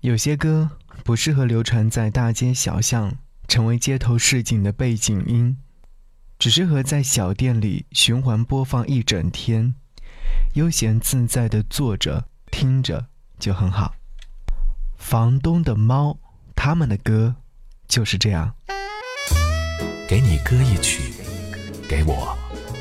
[0.00, 0.70] 有些歌
[1.04, 3.12] 不适合流传在大街小巷，
[3.46, 5.58] 成为街头市井的背景音，
[6.38, 9.74] 只适合在小店里循环播放一整天，
[10.54, 13.08] 悠闲自在的坐着听着
[13.38, 13.94] 就很好。
[14.96, 16.18] 房东的猫，
[16.56, 17.36] 他们的歌
[17.86, 18.54] 就是这样。
[20.08, 21.12] 给你歌一曲，
[21.86, 22.34] 给我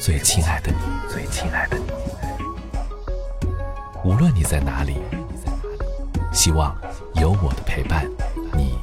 [0.00, 0.78] 最亲爱的你，
[1.08, 1.84] 最亲爱的你。
[4.04, 4.96] 无论你在哪里，
[6.32, 6.76] 希望。
[7.20, 8.10] 有我的陪伴，
[8.56, 8.74] 你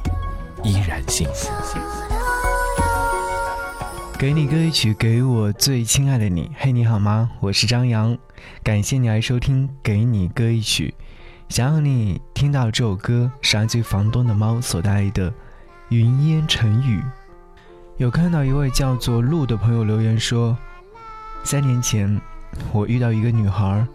[0.62, 1.50] 依然幸福。
[4.18, 6.50] 给你歌一曲，给我最亲爱的你。
[6.56, 7.30] 嘿，你好吗？
[7.40, 8.16] 我是张扬，
[8.62, 10.94] 感谢你来收听《给你歌一曲》。
[11.54, 15.30] 想要你听到这首歌，是来自房东的猫所带来的
[15.90, 17.00] 《云烟成雨》。
[17.98, 20.56] 有看到一位叫做鹿的朋友留言说：
[21.44, 22.20] 三年前，
[22.72, 23.86] 我遇到一个女孩，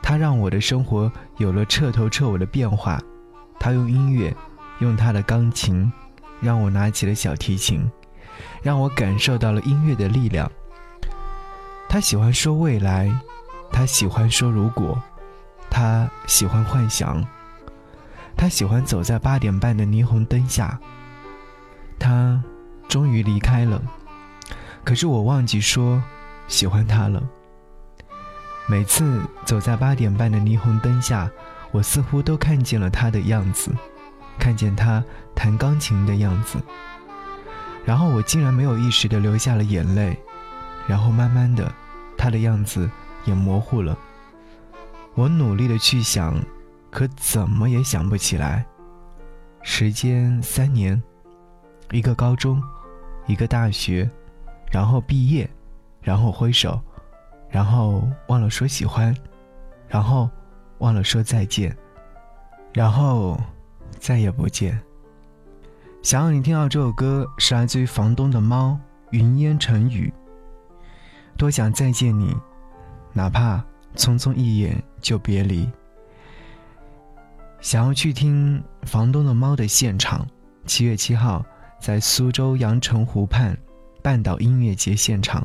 [0.00, 3.00] 她让我的生活有了彻头彻尾的变化。
[3.60, 4.34] 他用音乐，
[4.78, 5.92] 用他的钢琴，
[6.40, 7.88] 让我拿起了小提琴，
[8.62, 10.50] 让我感受到了音乐的力量。
[11.86, 13.14] 他喜欢说未来，
[13.70, 14.98] 他喜欢说如果，
[15.68, 17.22] 他喜欢幻想，
[18.34, 20.80] 他喜欢走在八点半的霓虹灯下。
[21.98, 22.42] 他
[22.88, 23.82] 终于离开了，
[24.82, 26.02] 可是我忘记说
[26.48, 27.22] 喜欢他了。
[28.66, 31.30] 每次走在八点半的霓虹灯下。
[31.72, 33.72] 我似乎都看见了他的样子，
[34.38, 35.02] 看见他
[35.34, 36.58] 弹钢琴的样子，
[37.84, 40.18] 然后我竟然没有意识的流下了眼泪，
[40.88, 41.72] 然后慢慢的，
[42.18, 42.90] 他的样子
[43.24, 43.96] 也模糊了。
[45.14, 46.34] 我努力的去想，
[46.90, 48.66] 可怎么也想不起来。
[49.62, 51.00] 时间三年，
[51.92, 52.60] 一个高中，
[53.26, 54.10] 一个大学，
[54.72, 55.48] 然后毕业，
[56.00, 56.80] 然后挥手，
[57.48, 59.14] 然后忘了说喜欢，
[59.88, 60.28] 然后。
[60.80, 61.74] 忘了说再见，
[62.74, 63.40] 然后
[63.98, 64.78] 再也不见。
[66.02, 68.78] 想要你听到这首歌，是来自于房东的猫。
[69.12, 70.12] 云烟成雨，
[71.36, 72.32] 多想再见你，
[73.12, 73.56] 哪怕
[73.96, 75.68] 匆匆一眼就别离。
[77.60, 80.24] 想要去听房东的猫的现场，
[80.64, 81.44] 七月七号
[81.80, 83.58] 在苏州阳澄湖畔
[84.00, 85.44] 半岛音乐节现场，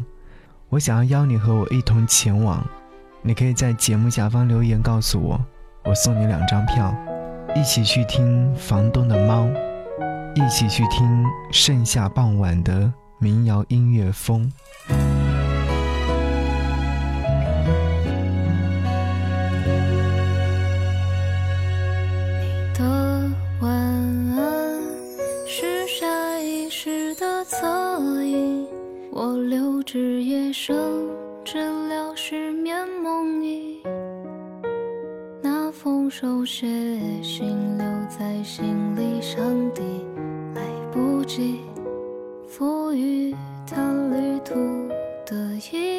[0.70, 2.64] 我想要邀你和我一同前往。
[3.28, 5.44] 你可以在节目下方留言告诉我，
[5.84, 6.96] 我送你两张票，
[7.56, 9.48] 一起去听房东的猫，
[10.36, 14.52] 一起去听盛夏傍晚的民谣音乐风。
[22.40, 22.84] 你的
[23.60, 24.80] 晚安
[25.48, 28.68] 是下意识的侧影，
[29.12, 30.76] 我留至夜深。
[31.44, 33.78] 治疗失眠梦呓，
[35.40, 36.66] 那封手写
[37.22, 39.84] 信留在行李箱底，
[40.56, 41.60] 来不及
[42.48, 43.36] 赋予
[43.68, 44.56] 它旅途
[45.28, 45.36] 的
[45.72, 45.95] 意义。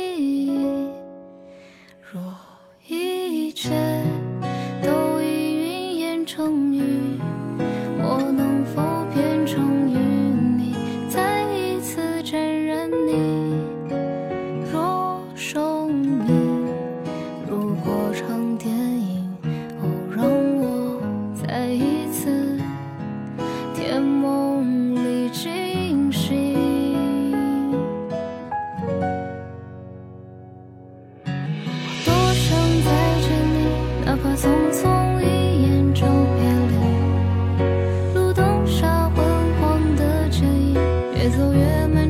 [41.27, 42.06] 越走越美。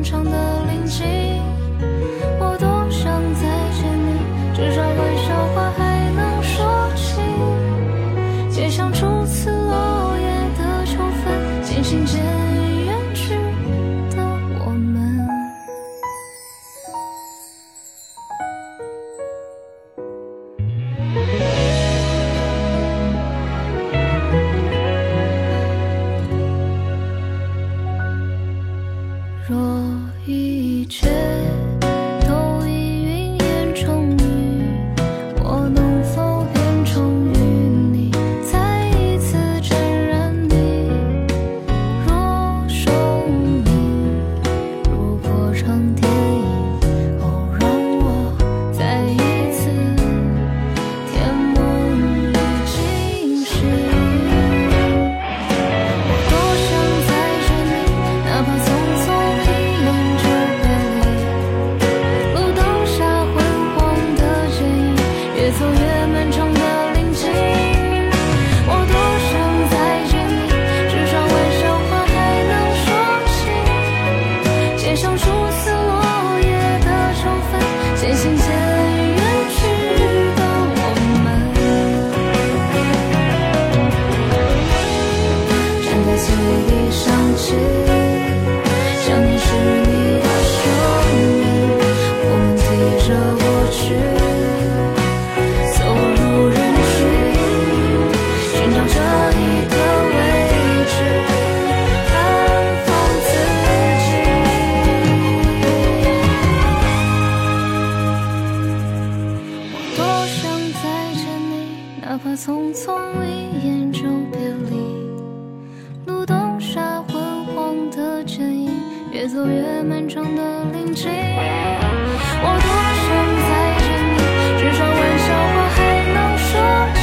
[119.17, 122.69] 越走越漫长的林径我多
[123.01, 123.07] 想
[123.47, 123.49] 再
[123.81, 124.21] 见你
[124.59, 125.77] 至少玩笑话还
[126.13, 126.96] 能说